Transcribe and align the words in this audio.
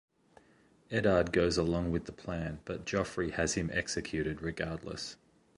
Eddard 0.89 1.31
goes 1.31 1.59
along 1.59 1.91
with 1.91 2.05
the 2.05 2.11
plan, 2.11 2.59
but 2.65 2.87
Joffrey 2.87 3.29
has 3.33 3.53
him 3.53 3.69
executed 3.71 4.41
regardless. 4.41 5.15